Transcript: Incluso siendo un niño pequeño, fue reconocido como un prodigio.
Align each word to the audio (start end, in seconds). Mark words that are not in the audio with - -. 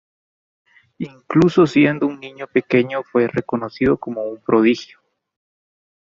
Incluso 0.97 1.67
siendo 1.67 2.07
un 2.07 2.19
niño 2.19 2.47
pequeño, 2.47 3.03
fue 3.03 3.27
reconocido 3.27 3.97
como 3.99 4.23
un 4.23 4.41
prodigio. 4.41 4.97